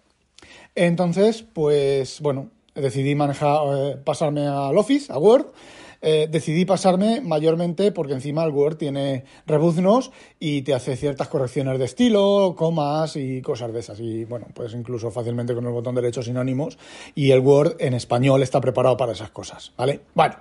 Entonces, 0.75 1.43
pues 1.43 2.21
bueno, 2.23 2.51
decidí 2.75 3.15
manejar, 3.15 3.61
eh, 3.75 3.97
pasarme 4.05 4.47
al 4.47 4.77
Office, 4.77 5.13
a 5.13 5.19
Word, 5.19 5.47
eh, 6.03 6.29
decidí 6.31 6.65
pasarme 6.65 7.21
mayormente 7.21 7.93
porque 7.93 8.15
encima 8.15 8.43
el 8.45 8.53
Word 8.53 8.77
tiene 8.77 9.25
rebuznos 9.47 10.13
y 10.39 10.63
te 10.63 10.73
hace 10.73 10.97
ciertas 10.97 11.29
correcciones 11.29 11.79
de 11.79 11.85
estilo, 11.85 12.55
comas 12.57 13.17
y 13.17 13.43
cosas 13.43 13.73
de 13.73 13.81
esas. 13.81 14.01
Y 14.01 14.25
bueno, 14.25 14.47
pues 14.55 14.73
incluso 14.73 15.11
fácilmente 15.11 15.55
con 15.55 15.67
el 15.67 15.73
botón 15.73 15.95
derecho 15.95 16.23
sinónimos. 16.23 16.79
Y 17.15 17.33
el 17.33 17.41
Word 17.41 17.77
en 17.81 17.95
español 17.95 18.43
está 18.43 18.61
preparado 18.61 18.97
para 18.97 19.13
esas 19.13 19.31
cosas, 19.31 19.73
¿vale? 19.77 20.01
Bueno. 20.15 20.37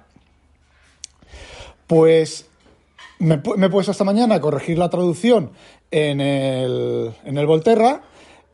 Pues 1.87 2.47
me, 3.17 3.41
me 3.57 3.65
he 3.65 3.69
puesto 3.69 3.91
esta 3.91 4.03
mañana 4.03 4.35
a 4.35 4.41
corregir 4.41 4.77
la 4.77 4.89
traducción 4.89 5.51
en 5.91 6.21
el, 6.21 7.11
en 7.25 7.37
el 7.37 7.47
Volterra 7.47 8.03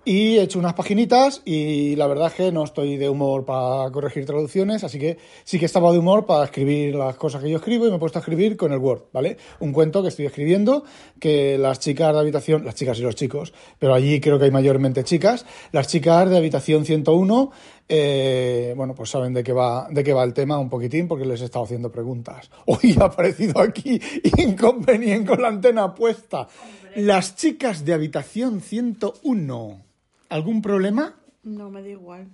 y 0.05 0.37
he 0.37 0.43
hecho 0.43 0.59
unas 0.59 0.75
paginitas 0.75 1.41
y 1.45 1.95
la 1.95 2.05
verdad 2.05 2.27
es 2.27 2.33
que 2.35 2.51
no 2.51 2.63
estoy 2.63 2.95
de 2.97 3.09
humor 3.09 3.43
para 3.43 3.89
corregir 3.91 4.25
traducciones, 4.25 4.83
así 4.83 4.99
que 4.99 5.17
sí 5.43 5.57
que 5.57 5.65
estaba 5.65 5.91
de 5.91 5.97
humor 5.97 6.27
para 6.27 6.45
escribir 6.45 6.95
las 6.95 7.15
cosas 7.15 7.41
que 7.41 7.49
yo 7.49 7.57
escribo 7.57 7.87
y 7.87 7.89
me 7.89 7.95
he 7.95 7.99
puesto 7.99 8.19
a 8.19 8.21
escribir 8.21 8.55
con 8.55 8.71
el 8.71 8.77
Word, 8.77 9.05
¿vale? 9.11 9.37
Un 9.59 9.73
cuento 9.73 10.03
que 10.03 10.09
estoy 10.09 10.27
escribiendo 10.27 10.83
que 11.19 11.57
las 11.57 11.79
chicas 11.79 12.13
de 12.13 12.19
habitación, 12.19 12.63
las 12.63 12.75
chicas 12.75 12.99
y 12.99 13.01
los 13.01 13.15
chicos, 13.15 13.51
pero 13.79 13.95
allí 13.95 14.21
creo 14.21 14.37
que 14.37 14.45
hay 14.45 14.51
mayormente 14.51 15.03
chicas, 15.03 15.45
las 15.71 15.87
chicas 15.87 16.29
de 16.29 16.37
habitación 16.37 16.85
101, 16.85 17.51
eh, 17.89 18.73
bueno, 18.77 18.93
pues 18.93 19.09
saben 19.09 19.33
de 19.33 19.43
qué 19.43 19.53
va 19.53 19.87
de 19.89 20.03
qué 20.03 20.13
va 20.13 20.23
el 20.23 20.33
tema 20.33 20.57
un 20.57 20.69
poquitín 20.69 21.07
porque 21.07 21.25
les 21.25 21.41
he 21.41 21.45
estado 21.45 21.65
haciendo 21.65 21.91
preguntas. 21.91 22.49
Hoy 22.65 22.95
ha 22.99 23.05
aparecido 23.05 23.59
aquí 23.59 23.99
inconveniente 24.37 25.29
con 25.29 25.41
la 25.41 25.47
antena 25.47 25.93
puesta. 25.93 26.47
Las 26.95 27.35
chicas 27.35 27.83
de 27.83 27.93
habitación 27.93 28.61
101. 28.61 29.94
¿Algún 30.29 30.61
problema? 30.61 31.15
No, 31.43 31.69
me 31.69 31.81
da 31.81 31.89
igual. 31.89 32.27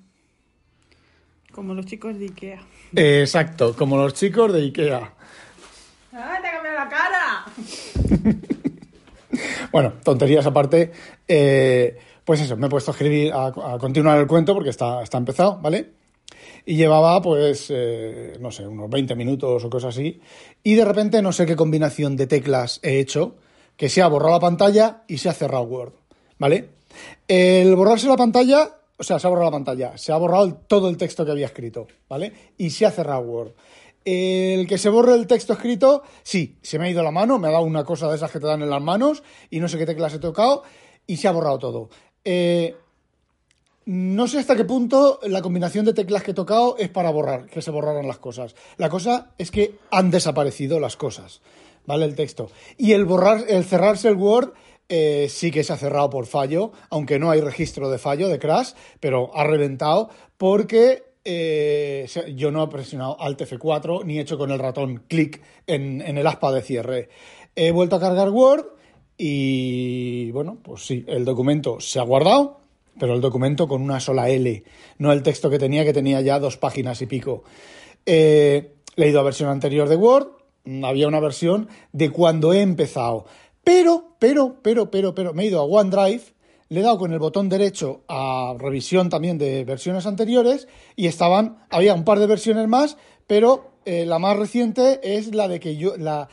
Como 1.51 1.73
los 1.73 1.85
chicos 1.85 2.17
de 2.17 2.25
Ikea. 2.25 2.61
exacto, 2.95 3.75
como 3.75 3.97
los 3.97 4.13
chicos 4.13 4.53
de 4.53 4.61
Ikea. 4.61 5.13
¡Ah, 6.13 6.37
te 6.41 6.47
ha 6.47 6.51
cambiado 6.53 6.77
la 6.77 6.89
cara! 6.89 7.45
bueno, 9.71 9.93
tonterías 10.03 10.45
aparte. 10.45 10.91
eh, 11.27 11.97
pues 12.23 12.39
eso, 12.41 12.55
me 12.55 12.67
he 12.67 12.69
puesto 12.69 12.91
a 12.91 12.93
escribir, 12.93 13.33
a, 13.33 13.47
a 13.47 13.77
continuar 13.79 14.17
el 14.19 14.27
cuento 14.27 14.53
porque 14.53 14.69
está, 14.69 15.01
está 15.01 15.17
empezado, 15.17 15.57
¿vale? 15.61 15.91
Y 16.65 16.75
llevaba, 16.75 17.21
pues, 17.21 17.67
eh, 17.69 18.37
no 18.39 18.51
sé, 18.51 18.65
unos 18.67 18.89
20 18.89 19.15
minutos 19.15 19.63
o 19.65 19.69
cosas 19.69 19.95
así. 19.95 20.21
Y 20.63 20.75
de 20.75 20.85
repente 20.85 21.21
no 21.21 21.31
sé 21.31 21.45
qué 21.45 21.55
combinación 21.55 22.15
de 22.15 22.27
teclas 22.27 22.79
he 22.83 22.99
hecho, 22.99 23.35
que 23.75 23.89
se 23.89 24.01
ha 24.01 24.07
borrado 24.07 24.33
la 24.35 24.39
pantalla 24.39 25.01
y 25.07 25.17
se 25.17 25.29
ha 25.29 25.33
cerrado 25.33 25.63
Word, 25.63 25.93
¿vale? 26.37 26.69
El 27.27 27.75
borrarse 27.75 28.07
la 28.07 28.17
pantalla, 28.17 28.69
o 28.97 29.03
sea, 29.03 29.19
se 29.19 29.27
ha 29.27 29.29
borrado 29.29 29.49
la 29.49 29.57
pantalla, 29.57 29.97
se 29.97 30.11
ha 30.11 30.17
borrado 30.17 30.53
todo 30.67 30.89
el 30.89 30.97
texto 30.97 31.25
que 31.25 31.31
había 31.31 31.47
escrito, 31.47 31.87
¿vale? 32.07 32.33
Y 32.57 32.69
se 32.69 32.85
ha 32.85 32.91
cerrado 32.91 33.21
Word. 33.21 33.53
El 34.03 34.67
que 34.67 34.77
se 34.77 34.89
borre 34.89 35.13
el 35.13 35.27
texto 35.27 35.53
escrito, 35.53 36.03
sí, 36.23 36.57
se 36.61 36.79
me 36.79 36.85
ha 36.85 36.89
ido 36.89 37.03
la 37.03 37.11
mano, 37.11 37.37
me 37.37 37.47
ha 37.47 37.51
dado 37.51 37.63
una 37.63 37.83
cosa 37.83 38.09
de 38.09 38.15
esas 38.15 38.31
que 38.31 38.39
te 38.39 38.47
dan 38.47 38.63
en 38.63 38.69
las 38.69 38.81
manos 38.81 39.21
y 39.49 39.59
no 39.59 39.67
sé 39.67 39.77
qué 39.77 39.85
teclas 39.85 40.13
he 40.13 40.19
tocado 40.19 40.63
y 41.05 41.17
se 41.17 41.27
ha 41.27 41.31
borrado 41.31 41.59
todo. 41.59 41.89
Eh, 42.25 42.75
no 43.85 44.27
sé 44.27 44.39
hasta 44.39 44.55
qué 44.55 44.63
punto 44.63 45.19
la 45.23 45.41
combinación 45.41 45.85
de 45.85 45.93
teclas 45.93 46.23
que 46.23 46.31
he 46.31 46.35
tocado 46.35 46.77
es 46.77 46.89
para 46.89 47.11
borrar, 47.11 47.47
que 47.47 47.61
se 47.61 47.71
borraran 47.71 48.07
las 48.07 48.17
cosas. 48.17 48.55
La 48.77 48.89
cosa 48.89 49.31
es 49.37 49.51
que 49.51 49.77
han 49.91 50.11
desaparecido 50.11 50.79
las 50.79 50.97
cosas, 50.97 51.41
¿vale? 51.85 52.05
El 52.05 52.15
texto. 52.15 52.49
Y 52.77 52.93
el 52.93 53.05
borrar, 53.05 53.45
el 53.47 53.65
cerrarse 53.65 54.07
el 54.07 54.15
Word 54.15 54.53
eh, 54.93 55.29
sí 55.29 55.51
que 55.51 55.63
se 55.63 55.71
ha 55.71 55.77
cerrado 55.77 56.09
por 56.09 56.25
fallo, 56.25 56.73
aunque 56.89 57.17
no 57.17 57.31
hay 57.31 57.39
registro 57.39 57.89
de 57.89 57.97
fallo, 57.97 58.27
de 58.27 58.39
crash, 58.39 58.71
pero 58.99 59.31
ha 59.33 59.45
reventado 59.45 60.09
porque 60.35 61.13
eh, 61.23 62.09
yo 62.35 62.51
no 62.51 62.61
he 62.61 62.67
presionado 62.67 63.15
Alt 63.21 63.39
F4 63.39 64.03
ni 64.03 64.17
he 64.17 64.21
hecho 64.21 64.37
con 64.37 64.51
el 64.51 64.59
ratón 64.59 65.03
clic 65.07 65.41
en, 65.65 66.01
el 66.01 66.27
aspa 66.27 66.51
de 66.51 66.61
cierre. 66.61 67.07
He 67.55 67.71
vuelto 67.71 67.95
a 67.95 68.01
cargar 68.01 68.31
Word 68.31 68.65
y 69.17 70.29
bueno, 70.31 70.57
pues 70.61 70.85
sí, 70.85 71.05
el 71.07 71.23
documento 71.23 71.79
se 71.79 71.99
ha 71.99 72.03
guardado, 72.03 72.59
pero 72.99 73.13
el 73.13 73.21
documento 73.21 73.69
con 73.69 73.81
una 73.81 74.01
sola 74.01 74.27
L, 74.27 74.61
no 74.97 75.13
el 75.13 75.23
texto 75.23 75.49
que 75.49 75.57
tenía, 75.57 75.85
que 75.85 75.93
tenía 75.93 76.19
ya 76.19 76.37
dos 76.37 76.57
páginas 76.57 77.01
y 77.01 77.05
pico. 77.05 77.45
Eh, 78.05 78.73
he 78.97 79.07
ido 79.07 79.21
a 79.21 79.23
versión 79.23 79.49
anterior 79.49 79.87
de 79.87 79.95
Word, 79.95 80.27
mm, 80.65 80.83
había 80.83 81.07
una 81.07 81.21
versión 81.21 81.69
de 81.93 82.09
cuando 82.09 82.51
he 82.51 82.59
empezado. 82.59 83.25
Pero, 83.63 84.15
pero, 84.19 84.61
pero, 84.61 84.89
pero, 84.89 85.13
pero, 85.13 85.33
me 85.33 85.43
he 85.43 85.47
ido 85.47 85.59
a 85.59 85.63
OneDrive, 85.63 86.23
le 86.69 86.79
he 86.79 86.83
dado 86.83 86.97
con 86.97 87.11
el 87.11 87.19
botón 87.19 87.49
derecho 87.49 88.03
a 88.07 88.55
revisión 88.57 89.09
también 89.09 89.37
de 89.37 89.65
versiones 89.65 90.05
anteriores 90.05 90.67
y 90.95 91.07
estaban, 91.07 91.65
había 91.69 91.93
un 91.93 92.03
par 92.03 92.19
de 92.19 92.27
versiones 92.27 92.67
más, 92.67 92.97
pero 93.27 93.71
eh, 93.85 94.05
la 94.05 94.19
más 94.19 94.37
reciente 94.37 94.99
es 95.03 95.35
la 95.35 95.47
de 95.47 95.59
que 95.59 95.75
yo, 95.75 95.97
la, 95.97 96.29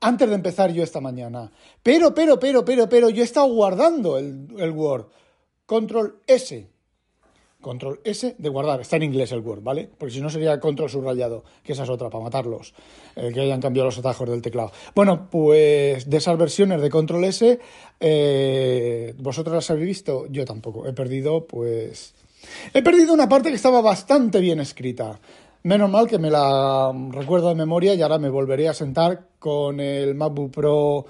antes 0.00 0.28
de 0.28 0.34
empezar 0.34 0.72
yo 0.72 0.82
esta 0.82 1.00
mañana. 1.00 1.52
Pero, 1.82 2.14
pero, 2.14 2.38
pero, 2.38 2.64
pero, 2.64 2.88
pero, 2.88 3.08
yo 3.08 3.22
he 3.22 3.24
estado 3.24 3.46
guardando 3.46 4.18
el, 4.18 4.48
el 4.58 4.70
Word. 4.70 5.06
Control 5.66 6.20
S. 6.26 6.73
Control 7.64 8.00
S 8.04 8.36
de 8.36 8.48
guardar. 8.50 8.82
Está 8.82 8.96
en 8.96 9.04
inglés 9.04 9.32
el 9.32 9.40
Word, 9.40 9.62
¿vale? 9.62 9.88
Porque 9.96 10.12
si 10.12 10.20
no 10.20 10.28
sería 10.28 10.60
control 10.60 10.90
subrayado, 10.90 11.44
que 11.64 11.72
esa 11.72 11.84
es 11.84 11.88
otra, 11.88 12.10
para 12.10 12.22
matarlos. 12.22 12.74
eh, 13.16 13.30
que 13.32 13.40
hayan 13.40 13.60
cambiado 13.62 13.86
los 13.86 13.98
atajos 13.98 14.28
del 14.28 14.42
teclado. 14.42 14.70
Bueno, 14.94 15.28
pues 15.30 16.08
de 16.08 16.16
esas 16.18 16.36
versiones 16.36 16.82
de 16.82 16.90
control 16.90 17.24
S, 17.24 17.58
eh, 18.00 19.14
¿vosotros 19.18 19.54
las 19.54 19.70
habéis 19.70 19.86
visto? 19.86 20.26
Yo 20.28 20.44
tampoco. 20.44 20.86
He 20.86 20.92
perdido, 20.92 21.46
pues. 21.46 22.14
He 22.74 22.82
perdido 22.82 23.14
una 23.14 23.30
parte 23.30 23.48
que 23.48 23.56
estaba 23.56 23.80
bastante 23.80 24.40
bien 24.40 24.60
escrita. 24.60 25.18
Menos 25.62 25.88
mal 25.88 26.06
que 26.06 26.18
me 26.18 26.30
la 26.30 26.92
recuerdo 27.10 27.48
de 27.48 27.54
memoria 27.54 27.94
y 27.94 28.02
ahora 28.02 28.18
me 28.18 28.28
volveré 28.28 28.68
a 28.68 28.74
sentar 28.74 29.28
con 29.38 29.80
el 29.80 30.14
MacBook 30.14 30.50
Pro 30.50 31.06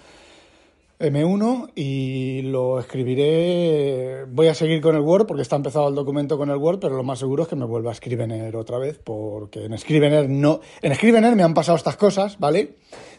M1 0.99 1.73
y 1.75 2.43
lo 2.43 2.79
escribiré. 2.79 4.25
Voy 4.29 4.47
a 4.47 4.55
seguir 4.55 4.81
con 4.81 4.95
el 4.95 5.01
Word 5.01 5.27
porque 5.27 5.43
está 5.43 5.57
empezado 5.57 5.89
el 5.89 5.95
documento 5.95 6.39
con 6.39 6.51
el 6.51 6.57
Word, 6.57 6.79
pero 6.79 6.97
lo 6.97 7.03
más 7.03 7.19
seguro 7.19 7.43
es 7.43 7.49
que 7.49 7.57
me 7.57 7.65
vuelva 7.65 7.91
a 7.91 7.95
Scrivener 7.95 8.55
otra 8.55 8.79
vez 8.79 9.01
porque 9.03 9.65
en 9.65 9.77
Scrivener 9.77 10.31
no. 10.31 10.61
En 10.83 10.95
Scrivener 10.95 11.35
me 11.35 11.43
han 11.43 11.53
pasado 11.53 11.77
estas 11.77 11.97
cosas, 11.97 12.39
¿vale? 12.39 12.77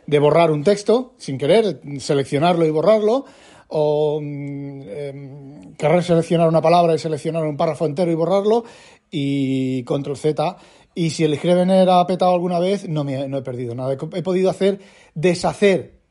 De 0.07 0.19
borrar 0.19 0.51
un 0.51 0.63
texto 0.63 1.15
sin 1.17 1.37
querer, 1.37 1.81
seleccionarlo 1.99 2.65
y 2.65 2.71
borrarlo. 2.71 3.25
O 3.67 4.21
mm, 4.21 4.81
em, 4.87 5.73
querer 5.73 6.03
seleccionar 6.03 6.47
una 6.47 6.61
palabra 6.61 6.95
y 6.95 6.99
seleccionar 6.99 7.43
un 7.43 7.57
párrafo 7.57 7.85
entero 7.85 8.09
y 8.09 8.15
borrarlo. 8.15 8.63
Y 9.11 9.83
control 9.83 10.15
Z. 10.15 10.55
Y 10.93 11.09
si 11.09 11.25
el 11.25 11.35
Scrivener 11.35 11.89
ha 11.89 12.07
petado 12.07 12.33
alguna 12.33 12.59
vez, 12.59 12.87
no, 12.87 13.03
me, 13.03 13.27
no 13.27 13.37
he 13.37 13.41
perdido 13.41 13.75
nada. 13.75 13.93
He, 13.93 14.17
he 14.17 14.23
podido 14.23 14.49
hacer 14.49 14.79
deshacer 15.13 16.04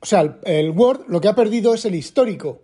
o 0.00 0.06
sea, 0.06 0.38
el, 0.44 0.70
Word 0.70 1.06
lo 1.08 1.20
que 1.20 1.28
ha 1.28 1.34
perdido 1.34 1.74
es 1.74 1.84
el 1.84 1.94
histórico 1.94 2.60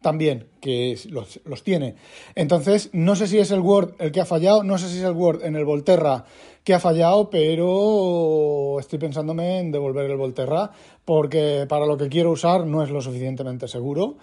también, 0.00 0.48
que 0.60 0.98
los, 1.08 1.40
los 1.46 1.62
tiene. 1.62 1.94
Entonces, 2.34 2.90
no 2.92 3.16
sé 3.16 3.26
si 3.26 3.38
es 3.38 3.50
el 3.50 3.60
Word 3.60 3.94
el 3.98 4.12
que 4.12 4.20
ha 4.20 4.26
fallado, 4.26 4.62
no 4.62 4.76
sé 4.76 4.90
si 4.90 4.98
es 4.98 5.04
el 5.04 5.12
Word 5.12 5.44
en 5.44 5.56
el 5.56 5.64
Volterra 5.64 6.26
que 6.62 6.74
ha 6.74 6.80
fallado, 6.80 7.30
pero 7.30 8.78
estoy 8.80 8.98
pensándome 8.98 9.60
en 9.60 9.70
devolver 9.72 10.10
el 10.10 10.16
Volterra 10.16 10.70
porque 11.04 11.66
para 11.68 11.86
lo 11.86 11.96
que 11.96 12.08
quiero 12.08 12.30
usar 12.30 12.66
no 12.66 12.82
es 12.82 12.90
lo 12.90 13.00
suficientemente 13.00 13.68
seguro. 13.68 14.16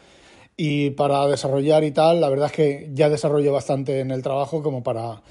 Y 0.58 0.92
para 0.92 1.26
desarrollar 1.28 1.84
y 1.84 1.92
tal, 1.92 2.22
la 2.22 2.30
verdad 2.30 2.48
es 2.48 2.52
que 2.52 2.90
ya 2.94 3.10
desarrollo 3.10 3.54
bastante 3.54 4.00
en 4.00 4.12
el 4.12 4.22
trabajo 4.22 4.62
como 4.62 4.84
para 4.84 5.22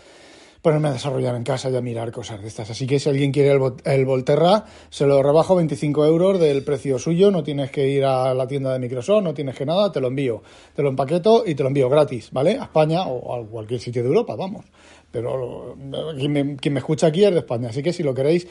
ponerme 0.62 0.88
a 0.88 0.92
desarrollar 0.92 1.34
en 1.34 1.44
casa 1.44 1.70
y 1.70 1.76
a 1.76 1.80
mirar 1.80 2.12
cosas 2.12 2.40
de 2.42 2.48
estas. 2.48 2.70
Así 2.70 2.86
que 2.86 2.98
si 2.98 3.08
alguien 3.08 3.32
quiere 3.32 3.52
el, 3.52 3.72
el 3.84 4.04
Volterra, 4.04 4.64
se 4.90 5.06
lo 5.06 5.22
rebajo 5.22 5.56
25 5.56 6.04
euros 6.04 6.38
del 6.38 6.62
precio 6.64 6.98
suyo. 6.98 7.30
No 7.30 7.42
tienes 7.42 7.70
que 7.70 7.88
ir 7.88 8.04
a 8.04 8.34
la 8.34 8.46
tienda 8.46 8.72
de 8.72 8.78
Microsoft, 8.78 9.22
no 9.22 9.34
tienes 9.34 9.56
que 9.56 9.66
nada, 9.66 9.90
te 9.90 10.00
lo 10.00 10.08
envío. 10.08 10.42
Te 10.74 10.82
lo 10.82 10.90
empaqueto 10.90 11.44
y 11.46 11.54
te 11.54 11.62
lo 11.62 11.68
envío 11.68 11.88
gratis, 11.88 12.30
¿vale? 12.32 12.58
A 12.58 12.64
España 12.64 13.06
o 13.06 13.34
a 13.34 13.46
cualquier 13.46 13.80
sitio 13.80 14.02
de 14.02 14.08
Europa, 14.08 14.36
vamos. 14.36 14.66
Pero 15.10 15.76
me, 15.76 16.56
quien 16.56 16.74
me 16.74 16.80
escucha 16.80 17.08
aquí 17.08 17.24
es 17.24 17.32
de 17.32 17.38
España, 17.38 17.70
así 17.70 17.82
que 17.82 17.92
si 17.92 18.02
lo 18.02 18.14
queréis 18.14 18.46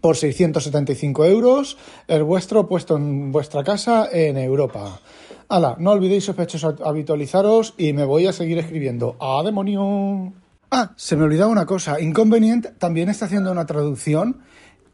por 0.00 0.16
675 0.16 1.24
euros, 1.24 1.76
el 2.06 2.22
vuestro 2.22 2.68
puesto 2.68 2.96
en 2.96 3.32
vuestra 3.32 3.64
casa 3.64 4.08
en 4.12 4.36
Europa. 4.36 5.00
Hala, 5.48 5.76
no 5.78 5.92
olvidéis 5.92 6.24
sospechosos 6.24 6.80
habitualizaros 6.84 7.74
y 7.78 7.92
me 7.92 8.04
voy 8.04 8.26
a 8.26 8.32
seguir 8.32 8.58
escribiendo. 8.58 9.16
¡A 9.18 9.42
demonio! 9.42 10.32
Ah, 10.70 10.92
se 10.96 11.16
me 11.16 11.24
olvidaba 11.24 11.50
una 11.50 11.64
cosa. 11.64 11.98
Inconvenient 12.00 12.76
también 12.78 13.08
está 13.08 13.24
haciendo 13.24 13.50
una 13.50 13.64
traducción 13.64 14.42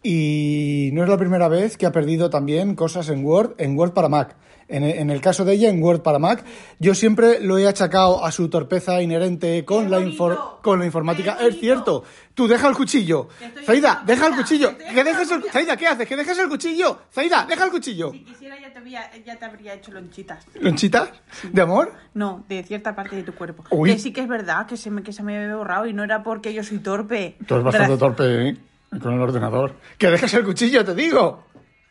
y 0.04 0.90
no 0.92 1.02
es 1.02 1.08
la 1.08 1.16
primera 1.16 1.48
vez 1.48 1.76
que 1.76 1.86
ha 1.86 1.90
perdido 1.92 2.28
también 2.30 2.74
cosas 2.76 3.08
en 3.08 3.24
Word, 3.24 3.54
en 3.58 3.76
Word 3.76 3.92
para 3.94 4.08
Mac. 4.08 4.36
En 4.66 4.82
en 4.82 5.10
el 5.10 5.20
caso 5.20 5.44
de 5.44 5.52
ella, 5.54 5.68
en 5.68 5.82
Word 5.82 6.00
para 6.00 6.18
Mac, 6.18 6.42
yo 6.78 6.94
siempre 6.94 7.38
lo 7.40 7.58
he 7.58 7.66
achacado 7.68 8.24
a 8.24 8.32
su 8.32 8.48
torpeza 8.48 9.02
inherente 9.02 9.62
con, 9.64 9.84
¡Qué 9.84 9.90
la, 9.90 10.00
infor- 10.00 10.60
con 10.62 10.78
la 10.78 10.86
informática. 10.86 11.36
¡Qué 11.38 11.48
Es 11.48 11.60
cierto. 11.60 12.02
Tú 12.32 12.46
deja 12.48 12.68
el 12.68 12.74
cuchillo. 12.74 13.28
Zaida, 13.64 14.02
deja 14.06 14.26
el 14.26 14.34
cuchillo. 14.36 14.72
haciendo 14.94 15.04
dejes 15.04 15.30
el... 15.30 15.42
Zaida, 15.50 15.76
¿qué 15.76 15.86
haces? 15.86 16.08
Que 16.08 16.16
dejes 16.16 16.38
el 16.38 16.48
cuchillo. 16.48 16.98
Zaida, 17.12 17.44
deja 17.46 17.64
el 17.66 17.70
cuchillo. 17.70 18.10
Si 18.12 18.24
quisiera 18.24 18.58
ya 18.58 18.72
te, 18.72 18.78
habría, 18.78 19.02
ya 19.24 19.36
te 19.38 19.44
habría 19.44 19.74
hecho 19.74 19.92
lonchitas. 19.92 20.46
¿Lonchita? 20.58 21.10
¿De 21.52 21.60
amor? 21.60 21.92
No, 22.14 22.44
de 22.48 22.62
cierta 22.62 22.94
parte 22.96 23.16
de 23.16 23.22
tu 23.22 23.34
cuerpo. 23.34 23.64
Uy. 23.70 23.92
Que 23.92 23.98
sí 23.98 24.12
que 24.14 24.22
es 24.22 24.28
verdad 24.28 24.66
que 24.66 24.78
se 24.78 24.90
me, 24.90 25.02
que 25.02 25.12
se 25.12 25.22
me 25.22 25.36
había 25.36 25.56
borrado 25.56 25.86
y 25.86 25.92
no 25.92 26.02
era 26.04 26.22
porque 26.22 26.54
yo 26.54 26.62
soy 26.64 26.78
torpe. 26.78 27.36
Tú 27.46 27.54
eres 27.54 27.64
bastante 27.64 27.98
torpe, 27.98 28.48
¿eh? 28.48 28.56
Con 29.02 29.14
el 29.14 29.20
ordenador. 29.20 29.74
¡Que 29.98 30.08
dejes 30.10 30.32
el 30.34 30.44
cuchillo, 30.44 30.84
te 30.84 30.94
digo! 30.94 31.44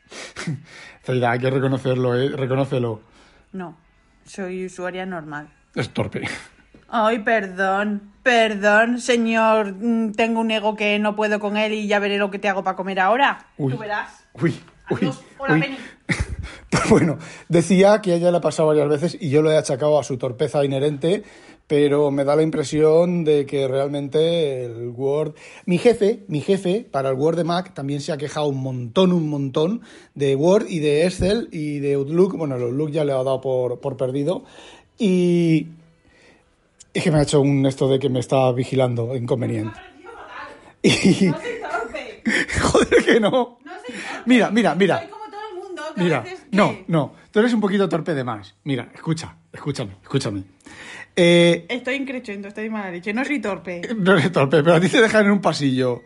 Zeida, 1.03 1.31
hay 1.31 1.39
que 1.39 1.49
reconocerlo, 1.49 2.15
¿eh? 2.15 2.29
Reconócelo. 2.29 3.01
No, 3.51 3.77
soy 4.25 4.65
usuaria 4.65 5.05
normal. 5.05 5.49
Es 5.75 5.89
torpe. 5.89 6.21
Ay, 6.89 7.19
perdón, 7.19 8.11
perdón, 8.21 8.99
señor. 8.99 9.73
mm, 9.73 10.11
Tengo 10.13 10.39
un 10.41 10.51
ego 10.51 10.75
que 10.75 10.99
no 10.99 11.15
puedo 11.15 11.39
con 11.39 11.57
él 11.57 11.73
y 11.73 11.87
ya 11.87 11.99
veré 11.99 12.17
lo 12.17 12.29
que 12.31 12.39
te 12.39 12.47
hago 12.49 12.63
para 12.63 12.75
comer 12.77 12.99
ahora. 12.99 13.47
Uy. 13.57 13.73
Tú 13.73 13.79
verás. 13.79 14.25
Uy, 14.33 14.51
uy, 14.91 14.97
Adiós. 15.01 15.23
Hola, 15.39 15.53
uy. 15.55 15.61
Penny. 15.61 15.77
Bueno, 16.89 17.17
decía 17.47 18.01
que 18.01 18.15
ella 18.15 18.29
le 18.31 18.37
ha 18.37 18.41
pasado 18.41 18.67
varias 18.69 18.89
veces 18.89 19.17
y 19.19 19.29
yo 19.29 19.41
lo 19.43 19.51
he 19.51 19.57
achacado 19.57 19.99
a 19.99 20.03
su 20.03 20.17
torpeza 20.17 20.65
inherente, 20.65 21.23
pero 21.67 22.11
me 22.11 22.23
da 22.23 22.35
la 22.35 22.43
impresión 22.43 23.23
de 23.23 23.45
que 23.45 23.67
realmente 23.67 24.65
el 24.65 24.89
Word... 24.89 25.33
Mi 25.65 25.77
jefe, 25.77 26.23
mi 26.27 26.41
jefe, 26.41 26.85
para 26.91 27.09
el 27.09 27.15
Word 27.15 27.37
de 27.37 27.43
Mac 27.45 27.73
también 27.73 28.01
se 28.01 28.11
ha 28.11 28.17
quejado 28.17 28.47
un 28.47 28.61
montón, 28.61 29.11
un 29.13 29.29
montón 29.29 29.81
de 30.13 30.35
Word 30.35 30.67
y 30.67 30.79
de 30.79 31.05
Excel 31.05 31.47
y 31.51 31.79
de 31.79 31.93
Outlook. 31.95 32.35
Bueno, 32.37 32.57
el 32.57 32.63
Outlook 32.63 32.91
ya 32.91 33.05
le 33.05 33.13
ha 33.13 33.15
dado 33.15 33.41
por, 33.41 33.79
por 33.79 33.97
perdido. 33.97 34.43
Y 34.99 35.67
es 36.93 37.03
que 37.03 37.09
me 37.11 37.17
ha 37.19 37.23
hecho 37.23 37.41
un 37.41 37.65
esto 37.65 37.87
de 37.87 37.97
que 37.97 38.09
me 38.09 38.19
está 38.19 38.51
vigilando 38.51 39.15
inconveniente. 39.15 39.79
No 40.03 40.11
soy 40.91 41.31
torpe. 41.31 42.21
Joder 42.61 43.05
que 43.05 43.19
no. 43.19 43.29
No 43.31 43.71
soy 43.85 43.95
torpe. 43.95 44.23
Mira, 44.25 44.51
mira, 44.51 44.75
mira. 44.75 44.99
Soy 44.99 45.07
como 45.07 45.23
todo 45.25 45.41
el 45.49 45.63
mundo. 45.63 45.81
Mira, 45.95 46.19
veces 46.21 46.39
que- 46.41 46.55
no, 46.57 46.77
no, 46.87 47.13
tú 47.31 47.39
eres 47.39 47.53
un 47.53 47.61
poquito 47.61 47.89
torpe 47.89 48.13
de 48.13 48.23
más. 48.23 48.53
Mira, 48.65 48.91
escucha, 48.93 49.37
escúchame, 49.51 49.93
escúchame. 50.03 50.43
Eh, 51.15 51.65
Estoy 51.69 51.95
increchendo, 51.95 52.47
estoy 52.47 52.69
mala 52.69 52.91
leche. 52.91 53.13
No 53.13 53.23
soy 53.23 53.39
torpe. 53.39 53.81
no 53.95 54.13
eres 54.13 54.31
torpe, 54.31 54.63
pero 54.63 54.75
a 54.75 54.79
ti 54.79 54.89
te 54.89 55.01
dejan 55.01 55.25
en 55.25 55.31
un 55.33 55.41
pasillo. 55.41 56.01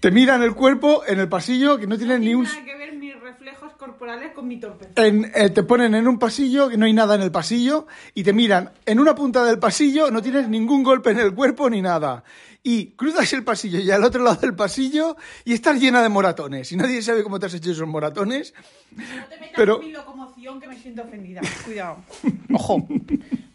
Te 0.00 0.10
miran 0.10 0.42
el 0.42 0.54
cuerpo 0.54 1.02
en 1.06 1.20
el 1.20 1.28
pasillo 1.28 1.78
que 1.78 1.86
no 1.86 1.96
tienen 1.98 2.22
ni 2.22 2.34
un... 2.34 2.44
Nada 2.44 2.64
que 2.64 2.74
ver 2.74 2.94
mis 2.94 3.18
reflejos 3.20 3.72
corporales 3.74 4.32
con 4.32 4.48
mi 4.48 4.58
torpeza. 4.58 4.90
en- 5.06 5.30
eh, 5.34 5.50
te 5.50 5.62
ponen 5.62 5.94
en 5.94 6.08
un 6.08 6.18
pasillo 6.18 6.70
que 6.70 6.78
no 6.78 6.86
hay 6.86 6.92
nada 6.94 7.14
en 7.16 7.20
el 7.22 7.30
pasillo 7.30 7.86
y 8.14 8.22
te 8.22 8.32
miran 8.32 8.70
en 8.86 8.98
una 8.98 9.14
punta 9.14 9.44
del 9.44 9.58
pasillo, 9.58 10.10
no 10.10 10.22
tienes 10.22 10.48
ningún 10.48 10.82
golpe 10.82 11.10
en 11.10 11.18
el 11.20 11.34
cuerpo 11.34 11.68
ni 11.68 11.82
nada. 11.82 12.24
Y 12.62 12.92
cruzas 12.92 13.30
el 13.34 13.44
pasillo 13.44 13.78
y 13.78 13.90
al 13.90 14.02
otro 14.04 14.22
lado 14.22 14.36
del 14.40 14.54
pasillo 14.54 15.16
y 15.44 15.52
estás 15.54 15.78
llena 15.80 16.02
de 16.02 16.08
moratones. 16.10 16.72
Y 16.72 16.76
nadie 16.76 17.00
sabe 17.02 17.22
cómo 17.22 17.38
te 17.38 17.46
has 17.46 17.54
hecho 17.54 17.70
esos 17.70 17.86
moratones. 17.88 18.54
No 18.96 19.02
te 19.04 19.36
metas 19.36 19.50
Pero- 19.56 19.76
con 19.78 19.86
mi 19.86 19.92
locomoción 19.92 20.60
que 20.60 20.68
me 20.68 20.78
siento 20.78 21.02
ofendida. 21.02 21.40
Cuidado. 21.66 21.98
Ojo. 22.54 22.86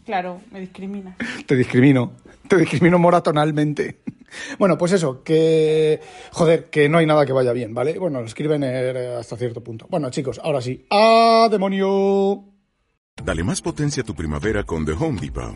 Claro, 0.05 0.39
me 0.51 0.59
discrimina. 0.59 1.17
Te 1.45 1.55
discrimino. 1.55 2.13
Te 2.47 2.57
discrimino 2.57 2.99
moratonalmente. 2.99 4.01
Bueno, 4.59 4.77
pues 4.77 4.91
eso, 4.91 5.23
que. 5.23 5.99
Joder, 6.31 6.69
que 6.69 6.89
no 6.89 6.97
hay 6.97 7.05
nada 7.05 7.25
que 7.25 7.33
vaya 7.33 7.53
bien, 7.53 7.73
¿vale? 7.73 7.97
Bueno, 7.97 8.19
lo 8.19 8.27
escriben 8.27 8.63
eh, 8.63 9.15
hasta 9.19 9.37
cierto 9.37 9.63
punto. 9.63 9.87
Bueno, 9.89 10.09
chicos, 10.09 10.39
ahora 10.43 10.61
sí. 10.61 10.85
¡Ah, 10.91 11.47
demonio! 11.49 12.43
Dale 13.23 13.43
más 13.43 13.61
potencia 13.61 14.03
a 14.03 14.05
tu 14.05 14.13
primavera 14.13 14.63
con 14.63 14.85
The 14.85 14.91
Home 14.91 15.19
Depot. 15.21 15.55